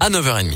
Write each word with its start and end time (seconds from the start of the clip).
à 0.00 0.10
9h30. 0.10 0.54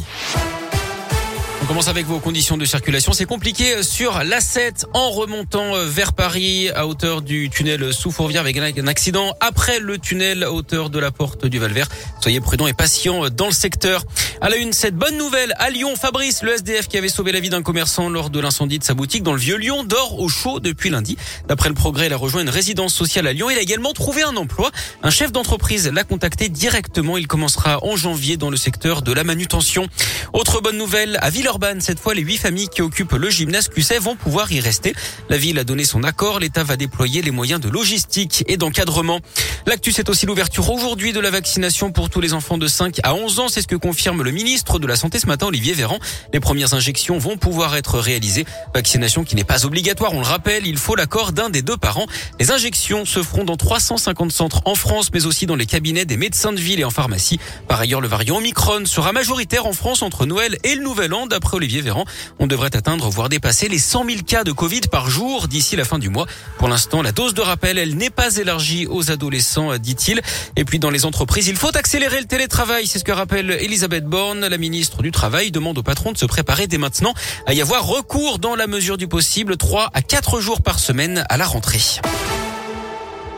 On 1.62 1.66
commence 1.66 1.88
avec 1.88 2.06
vos 2.06 2.20
conditions 2.20 2.56
de 2.56 2.64
circulation. 2.64 3.12
C'est 3.12 3.24
compliqué 3.24 3.82
sur 3.82 4.18
l'A7 4.18 4.84
en 4.92 5.10
remontant 5.10 5.72
vers 5.84 6.12
Paris 6.12 6.68
à 6.70 6.86
hauteur 6.86 7.22
du 7.22 7.50
tunnel 7.50 7.92
sous 7.92 8.10
Fourvière 8.10 8.42
avec 8.42 8.78
un 8.78 8.86
accident 8.86 9.34
après 9.40 9.80
le 9.80 9.98
tunnel 9.98 10.44
à 10.44 10.52
hauteur 10.52 10.90
de 10.90 10.98
la 10.98 11.10
porte 11.10 11.46
du 11.46 11.58
Valvert. 11.58 11.88
Soyez 12.20 12.40
prudents 12.40 12.66
et 12.66 12.72
patients 12.72 13.30
dans 13.30 13.46
le 13.46 13.52
secteur. 13.52 14.04
À 14.42 14.50
la 14.50 14.56
une, 14.56 14.74
cette 14.74 14.94
bonne 14.94 15.16
nouvelle 15.16 15.54
à 15.56 15.70
Lyon, 15.70 15.94
Fabrice, 15.96 16.42
le 16.42 16.52
SDF 16.52 16.88
qui 16.88 16.98
avait 16.98 17.08
sauvé 17.08 17.32
la 17.32 17.40
vie 17.40 17.48
d'un 17.48 17.62
commerçant 17.62 18.10
lors 18.10 18.28
de 18.28 18.38
l'incendie 18.38 18.78
de 18.78 18.84
sa 18.84 18.92
boutique 18.92 19.22
dans 19.22 19.32
le 19.32 19.38
vieux 19.38 19.56
Lyon, 19.56 19.82
dort 19.82 20.20
au 20.20 20.28
chaud 20.28 20.60
depuis 20.60 20.90
lundi. 20.90 21.16
D'après 21.48 21.70
le 21.70 21.74
progrès, 21.74 22.06
il 22.06 22.12
a 22.12 22.18
rejoint 22.18 22.42
une 22.42 22.50
résidence 22.50 22.94
sociale 22.94 23.26
à 23.28 23.32
Lyon. 23.32 23.48
Il 23.48 23.56
a 23.56 23.62
également 23.62 23.94
trouvé 23.94 24.22
un 24.22 24.36
emploi. 24.36 24.70
Un 25.02 25.08
chef 25.08 25.32
d'entreprise 25.32 25.90
l'a 25.90 26.04
contacté 26.04 26.50
directement. 26.50 27.16
Il 27.16 27.26
commencera 27.26 27.82
en 27.82 27.96
janvier 27.96 28.36
dans 28.36 28.50
le 28.50 28.58
secteur 28.58 29.00
de 29.00 29.10
la 29.10 29.24
manutention. 29.24 29.88
Autre 30.34 30.60
bonne 30.60 30.76
nouvelle, 30.76 31.16
à 31.22 31.30
Villeurbanne, 31.30 31.80
cette 31.80 31.98
fois, 31.98 32.12
les 32.12 32.22
huit 32.22 32.36
familles 32.36 32.68
qui 32.68 32.82
occupent 32.82 33.12
le 33.12 33.30
gymnase 33.30 33.68
QC 33.68 33.98
vont 33.98 34.16
pouvoir 34.16 34.52
y 34.52 34.60
rester. 34.60 34.94
La 35.30 35.38
ville 35.38 35.58
a 35.58 35.64
donné 35.64 35.84
son 35.84 36.04
accord. 36.04 36.40
L'État 36.40 36.62
va 36.62 36.76
déployer 36.76 37.22
les 37.22 37.30
moyens 37.30 37.58
de 37.58 37.70
logistique 37.70 38.44
et 38.48 38.58
d'encadrement. 38.58 39.20
L'actu, 39.64 39.92
c'est 39.92 40.10
aussi 40.10 40.26
l'ouverture 40.26 40.70
aujourd'hui 40.70 41.14
de 41.14 41.20
la 41.20 41.30
vaccination 41.30 41.90
pour 41.90 42.10
tous 42.10 42.20
les 42.20 42.34
enfants 42.34 42.58
de 42.58 42.66
5 42.66 43.00
à 43.02 43.14
11 43.14 43.40
ans. 43.40 43.48
C'est 43.48 43.62
ce 43.62 43.66
que 43.66 43.76
confirme 43.76 44.25
le 44.26 44.32
ministre 44.32 44.80
de 44.80 44.88
la 44.88 44.96
Santé 44.96 45.20
ce 45.20 45.26
matin, 45.28 45.46
Olivier 45.46 45.72
Véran. 45.72 46.00
Les 46.32 46.40
premières 46.40 46.74
injections 46.74 47.16
vont 47.16 47.36
pouvoir 47.36 47.76
être 47.76 48.00
réalisées. 48.00 48.44
Vaccination 48.74 49.22
qui 49.22 49.36
n'est 49.36 49.44
pas 49.44 49.64
obligatoire, 49.64 50.14
on 50.14 50.18
le 50.18 50.26
rappelle. 50.26 50.66
Il 50.66 50.78
faut 50.78 50.96
l'accord 50.96 51.30
d'un 51.30 51.48
des 51.48 51.62
deux 51.62 51.76
parents. 51.76 52.06
Les 52.40 52.50
injections 52.50 53.04
se 53.04 53.22
feront 53.22 53.44
dans 53.44 53.56
350 53.56 54.32
centres 54.32 54.62
en 54.64 54.74
France, 54.74 55.10
mais 55.14 55.26
aussi 55.26 55.46
dans 55.46 55.54
les 55.54 55.64
cabinets 55.64 56.04
des 56.04 56.16
médecins 56.16 56.52
de 56.52 56.58
ville 56.58 56.80
et 56.80 56.84
en 56.84 56.90
pharmacie. 56.90 57.38
Par 57.68 57.78
ailleurs, 57.78 58.00
le 58.00 58.08
variant 58.08 58.38
Omicron 58.38 58.84
sera 58.84 59.12
majoritaire 59.12 59.64
en 59.64 59.72
France 59.72 60.02
entre 60.02 60.26
Noël 60.26 60.58
et 60.64 60.74
le 60.74 60.82
Nouvel 60.82 61.14
An, 61.14 61.28
d'après 61.28 61.58
Olivier 61.58 61.80
Véran. 61.80 62.04
On 62.40 62.48
devrait 62.48 62.74
atteindre, 62.74 63.08
voire 63.08 63.28
dépasser 63.28 63.68
les 63.68 63.78
100 63.78 64.06
000 64.06 64.22
cas 64.26 64.42
de 64.42 64.50
Covid 64.50 64.80
par 64.90 65.08
jour 65.08 65.46
d'ici 65.46 65.76
la 65.76 65.84
fin 65.84 66.00
du 66.00 66.08
mois. 66.08 66.26
Pour 66.58 66.66
l'instant, 66.66 67.00
la 67.00 67.12
dose 67.12 67.32
de 67.32 67.42
rappel, 67.42 67.78
elle 67.78 67.96
n'est 67.96 68.10
pas 68.10 68.38
élargie 68.38 68.88
aux 68.88 69.12
adolescents, 69.12 69.78
dit-il. 69.78 70.20
Et 70.56 70.64
puis, 70.64 70.80
dans 70.80 70.90
les 70.90 71.04
entreprises, 71.04 71.46
il 71.46 71.56
faut 71.56 71.76
accélérer 71.76 72.18
le 72.18 72.26
télétravail. 72.26 72.88
C'est 72.88 72.98
ce 72.98 73.04
que 73.04 73.12
rappelle 73.12 73.52
Elisabeth 73.52 74.04
Borne, 74.04 74.15
la 74.16 74.56
ministre 74.56 75.02
du 75.02 75.10
Travail, 75.10 75.50
demande 75.50 75.76
aux 75.76 75.82
patrons 75.82 76.10
de 76.10 76.16
se 76.16 76.24
préparer 76.24 76.66
dès 76.66 76.78
maintenant 76.78 77.12
à 77.46 77.52
y 77.52 77.60
avoir 77.60 77.86
recours 77.86 78.38
dans 78.38 78.56
la 78.56 78.66
mesure 78.66 78.96
du 78.96 79.08
possible, 79.08 79.58
3 79.58 79.90
à 79.92 80.00
4 80.00 80.40
jours 80.40 80.62
par 80.62 80.78
semaine 80.78 81.24
à 81.28 81.36
la 81.36 81.44
rentrée. 81.44 81.80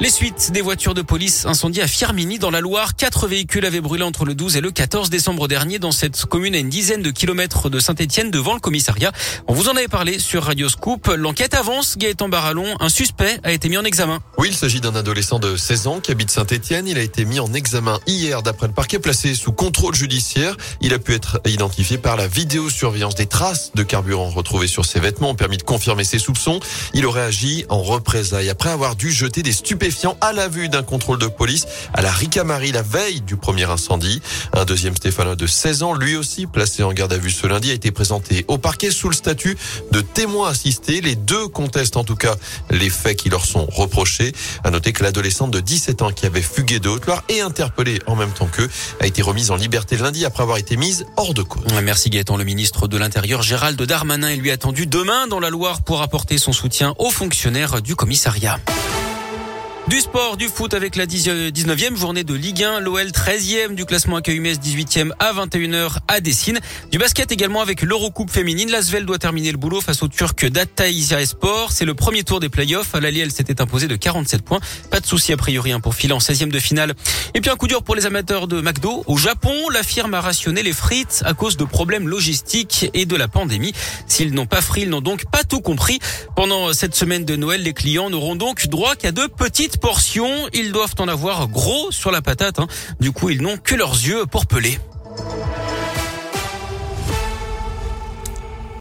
Les 0.00 0.10
suites 0.10 0.52
des 0.52 0.60
voitures 0.60 0.94
de 0.94 1.02
police 1.02 1.44
incendiées 1.44 1.82
à 1.82 1.88
Firmini 1.88 2.38
dans 2.38 2.50
la 2.50 2.60
Loire. 2.60 2.94
Quatre 2.94 3.27
véhicules 3.27 3.66
avaient 3.66 3.80
brûlé 3.80 4.05
entre 4.05 4.24
le 4.24 4.36
12 4.36 4.56
et 4.56 4.60
le 4.60 4.70
14 4.70 5.10
décembre 5.10 5.48
dernier 5.48 5.80
dans 5.80 5.90
cette 5.90 6.24
commune 6.24 6.55
à 6.55 6.58
une 6.58 6.68
dizaine 6.68 7.02
de 7.02 7.10
kilomètres 7.10 7.68
de 7.68 7.80
Saint-Etienne 7.80 8.30
devant 8.30 8.55
le 8.55 8.60
commissariat. 8.60 9.10
On 9.48 9.55
vous 9.55 9.68
en 9.68 9.74
avait 9.74 9.88
parlé 9.88 10.20
sur 10.20 10.44
Radio 10.44 10.68
Scoop. 10.68 11.12
L'enquête 11.16 11.55
avance. 11.55 11.98
Gaëtan 11.98 12.28
Barallon, 12.28 12.77
un 12.78 12.88
suspect 12.88 13.40
a 13.42 13.50
été 13.50 13.68
mis 13.68 13.77
en 13.77 13.82
examen. 13.82 14.20
Oui, 14.38 14.48
il 14.50 14.55
s'agit 14.55 14.80
d'un 14.80 14.94
adolescent 14.94 15.40
de 15.40 15.56
16 15.56 15.88
ans 15.88 15.98
qui 15.98 16.12
habite 16.12 16.30
Saint-Etienne. 16.30 16.86
Il 16.86 16.96
a 16.96 17.02
été 17.02 17.24
mis 17.24 17.40
en 17.40 17.52
examen 17.52 17.98
hier 18.06 18.44
d'après 18.44 18.68
le 18.68 18.74
parquet 18.74 19.00
placé 19.00 19.34
sous 19.34 19.50
contrôle 19.50 19.96
judiciaire. 19.96 20.56
Il 20.80 20.94
a 20.94 21.00
pu 21.00 21.12
être 21.12 21.40
identifié 21.44 21.98
par 21.98 22.16
la 22.16 22.28
vidéosurveillance 22.28 23.16
des 23.16 23.27
traces 23.27 23.72
de 23.74 23.83
carburant 23.83 24.30
retrouvées 24.30 24.68
sur 24.68 24.84
ses 24.84 25.00
vêtements 25.00 25.30
ont 25.30 25.34
permis 25.34 25.56
de 25.56 25.64
confirmer 25.64 26.05
ses 26.05 26.20
soupçons. 26.20 26.60
Il 26.94 27.05
aurait 27.05 27.22
agi 27.22 27.64
en 27.68 27.83
représailles 27.83 28.48
après 28.48 28.70
avoir 28.70 28.94
dû 28.94 29.10
jeter 29.10 29.42
des 29.42 29.50
stupéfiants 29.50 29.88
à 30.20 30.33
la 30.33 30.48
vue 30.48 30.69
d'un 30.69 30.83
contrôle 30.83 31.19
de 31.19 31.27
police 31.27 31.67
à 31.94 32.03
la 32.03 32.12
Ricamari 32.12 32.72
la 32.72 32.83
veille 32.83 33.22
du 33.22 33.36
premier 33.36 33.64
incendie. 33.64 34.20
Un 34.53 34.64
deuxième 34.64 34.95
Stéphanois 34.95 35.34
de 35.34 35.47
16 35.47 35.83
ans, 35.83 35.95
lui 35.95 36.14
aussi 36.14 36.47
placé 36.47 36.83
en 36.83 36.92
garde 36.92 37.12
à 37.12 37.17
vue 37.17 37.30
ce 37.30 37.47
lundi, 37.47 37.70
a 37.70 37.75
été 37.75 37.91
présenté 37.91 38.45
au 38.48 38.58
parquet 38.58 38.91
sous 38.91 39.08
le 39.08 39.14
statut 39.14 39.56
de 39.91 40.00
témoin 40.00 40.50
assisté. 40.50 41.00
Les 41.00 41.17
deux 41.17 41.48
contestent 41.48 41.97
en 41.97 42.05
tout 42.05 42.17
cas 42.17 42.34
les 42.70 42.91
faits 42.91 43.17
qui 43.17 43.30
leur 43.30 43.47
sont 43.47 43.67
reprochés. 43.67 44.33
À 44.62 44.70
noter 44.70 44.92
que 44.92 45.02
l'adolescente 45.02 45.51
de 45.51 45.61
17 45.61 46.02
ans 46.02 46.12
qui 46.12 46.27
avait 46.27 46.42
fugué 46.42 46.80
de 46.80 46.89
Haute-Loire 46.89 47.24
et 47.30 47.41
interpellée 47.41 47.98
en 48.07 48.14
même 48.14 48.33
temps 48.33 48.46
qu'eux 48.46 48.68
a 49.01 49.07
été 49.07 49.23
remise 49.23 49.51
en 49.51 49.57
liberté 49.57 49.96
lundi 49.96 50.27
après 50.27 50.42
avoir 50.42 50.58
été 50.58 50.77
mise 50.77 51.07
hors 51.17 51.33
de 51.33 51.42
cause. 51.42 51.64
Merci 51.83 52.11
Gaëtan. 52.11 52.36
Le 52.36 52.45
ministre 52.45 52.89
de 52.89 52.98
l'Intérieur 52.98 53.42
Gérald 53.42 53.80
Darmanin 53.80 54.29
est 54.29 54.36
lui 54.36 54.51
attendu 54.51 54.86
demain 54.86 55.27
dans 55.29 55.41
la 55.41 55.51
Loire 55.51 55.83
pour 55.83 56.02
apporter 56.02 56.36
son 56.36 56.52
soutien 56.52 56.95
aux 56.98 57.11
fonctionnaires 57.11 57.80
du 57.80 57.96
commissariat. 57.96 58.58
Du 59.88 60.00
sport, 60.00 60.36
du 60.36 60.48
foot 60.48 60.74
avec 60.74 60.96
la 60.96 61.06
19e 61.06 61.96
journée 61.96 62.22
de 62.22 62.34
Ligue 62.34 62.62
1, 62.62 62.80
l'OL 62.80 63.06
13e 63.06 63.74
du 63.74 63.86
classement 63.86 64.16
accueil 64.16 64.38
Metz 64.38 64.58
18e 64.58 65.12
à 65.18 65.32
21h 65.32 65.96
à 66.08 66.20
Dessine. 66.20 66.60
Du 66.92 66.98
basket 66.98 67.32
également 67.32 67.62
avec 67.62 67.80
l'Eurocoupe 67.80 68.30
féminine. 68.30 68.70
L'Asvel 68.70 69.06
doit 69.06 69.16
terminer 69.16 69.50
le 69.50 69.56
boulot 69.56 69.80
face 69.80 70.02
au 70.02 70.08
Turc 70.08 70.44
Dataïsia 70.44 71.24
Sport. 71.24 71.72
C'est 71.72 71.86
le 71.86 71.94
premier 71.94 72.22
tour 72.22 72.38
des 72.38 72.50
playoffs. 72.50 72.94
À 72.94 73.00
l'Ali, 73.00 73.20
elle 73.20 73.32
s'était 73.32 73.62
imposée 73.62 73.88
de 73.88 73.96
47 73.96 74.42
points. 74.42 74.60
Pas 74.90 75.00
de 75.00 75.06
souci 75.06 75.32
a 75.32 75.38
priori 75.38 75.72
hein, 75.72 75.80
pour 75.80 75.94
filer 75.94 76.12
en 76.12 76.18
16e 76.18 76.50
de 76.50 76.58
finale. 76.58 76.92
Et 77.32 77.40
puis 77.40 77.50
un 77.50 77.56
coup 77.56 77.66
dur 77.66 77.82
pour 77.82 77.94
les 77.94 78.05
amateurs 78.05 78.46
de 78.46 78.60
McDo. 78.60 79.05
Au 79.06 79.16
Japon, 79.16 79.55
la 79.72 79.82
firme 79.82 80.12
a 80.12 80.20
rationné 80.20 80.62
les 80.62 80.74
frites 80.74 81.22
à 81.24 81.32
cause 81.32 81.56
de 81.56 81.64
problèmes 81.64 82.08
logistiques 82.08 82.90
et 82.92 83.06
de 83.06 83.16
la 83.16 83.28
pandémie. 83.28 83.72
S'ils 84.06 84.34
n'ont 84.34 84.46
pas 84.46 84.60
frit, 84.60 84.82
ils 84.82 84.90
n'ont 84.90 85.00
donc 85.00 85.24
pas 85.30 85.44
tout 85.44 85.62
compris. 85.62 85.98
Pendant 86.36 86.74
cette 86.74 86.94
semaine 86.94 87.24
de 87.24 87.36
Noël, 87.36 87.62
les 87.62 87.72
clients 87.72 88.10
n'auront 88.10 88.36
donc 88.36 88.68
droit 88.68 88.94
qu'à 88.94 89.12
de 89.12 89.26
petites 89.26 89.77
portions. 89.80 90.48
Ils 90.52 90.72
doivent 90.72 90.94
en 90.98 91.08
avoir 91.08 91.48
gros 91.48 91.90
sur 91.90 92.11
la 92.11 92.22
patate. 92.22 92.58
Hein. 92.58 92.66
Du 93.00 93.12
coup, 93.12 93.30
ils 93.30 93.40
n'ont 93.42 93.56
que 93.56 93.74
leurs 93.74 93.94
yeux 93.94 94.27
pour 94.27 94.46
peler. 94.46 94.78